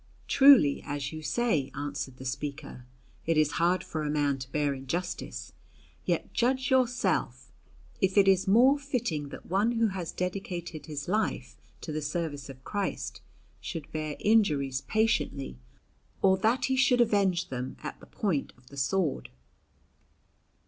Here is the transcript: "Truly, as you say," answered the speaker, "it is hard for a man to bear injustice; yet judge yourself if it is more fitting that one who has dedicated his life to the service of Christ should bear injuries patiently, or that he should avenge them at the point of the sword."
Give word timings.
"Truly, 0.27 0.81
as 0.83 1.13
you 1.13 1.21
say," 1.21 1.69
answered 1.75 2.17
the 2.17 2.25
speaker, 2.25 2.87
"it 3.27 3.37
is 3.37 3.51
hard 3.61 3.83
for 3.83 4.01
a 4.01 4.09
man 4.09 4.39
to 4.39 4.51
bear 4.51 4.73
injustice; 4.73 5.53
yet 6.07 6.33
judge 6.33 6.71
yourself 6.71 7.51
if 8.01 8.17
it 8.17 8.27
is 8.27 8.47
more 8.47 8.79
fitting 8.79 9.29
that 9.29 9.45
one 9.45 9.73
who 9.73 9.89
has 9.89 10.11
dedicated 10.11 10.87
his 10.87 11.07
life 11.07 11.55
to 11.81 11.91
the 11.91 12.01
service 12.01 12.49
of 12.49 12.63
Christ 12.63 13.21
should 13.59 13.91
bear 13.91 14.15
injuries 14.19 14.81
patiently, 14.81 15.59
or 16.23 16.35
that 16.39 16.65
he 16.65 16.75
should 16.75 16.99
avenge 16.99 17.49
them 17.49 17.77
at 17.83 17.99
the 17.99 18.07
point 18.07 18.53
of 18.57 18.69
the 18.69 18.77
sword." 18.77 19.29